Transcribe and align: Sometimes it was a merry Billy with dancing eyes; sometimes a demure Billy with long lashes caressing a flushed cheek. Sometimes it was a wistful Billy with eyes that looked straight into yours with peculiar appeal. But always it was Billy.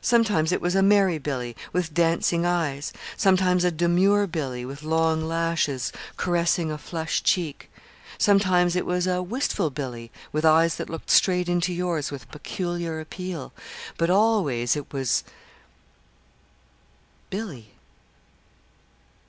Sometimes 0.00 0.50
it 0.50 0.60
was 0.60 0.74
a 0.74 0.82
merry 0.82 1.18
Billy 1.18 1.54
with 1.72 1.94
dancing 1.94 2.44
eyes; 2.44 2.92
sometimes 3.16 3.62
a 3.62 3.70
demure 3.70 4.26
Billy 4.26 4.64
with 4.64 4.82
long 4.82 5.22
lashes 5.22 5.92
caressing 6.16 6.72
a 6.72 6.76
flushed 6.76 7.24
cheek. 7.24 7.70
Sometimes 8.18 8.74
it 8.74 8.84
was 8.84 9.06
a 9.06 9.22
wistful 9.22 9.70
Billy 9.70 10.10
with 10.32 10.44
eyes 10.44 10.74
that 10.74 10.90
looked 10.90 11.08
straight 11.08 11.48
into 11.48 11.72
yours 11.72 12.10
with 12.10 12.28
peculiar 12.32 12.98
appeal. 12.98 13.52
But 13.96 14.10
always 14.10 14.74
it 14.74 14.92
was 14.92 15.22
Billy. 17.30 17.68